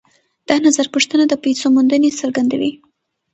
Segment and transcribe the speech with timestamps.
[0.47, 2.71] دا نظرپوښتنه د پیسو موندنې څرګندوي